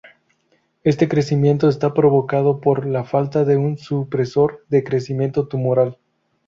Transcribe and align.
Este 0.83 1.07
crecimiento 1.07 1.69
está 1.69 1.93
provocado 1.93 2.59
por 2.59 2.87
la 2.87 3.03
falta 3.03 3.45
de 3.45 3.57
un 3.57 3.77
"supresor" 3.77 4.65
de 4.67 4.83
crecimiento 4.83 5.47
tumoral. 5.47 5.99